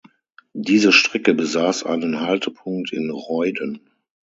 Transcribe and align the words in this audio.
Diese 0.55 0.91
Strecke 0.91 1.35
besaß 1.35 1.83
einen 1.83 2.21
Haltepunkt 2.21 2.91
in 2.91 3.11
Reuden. 3.11 3.87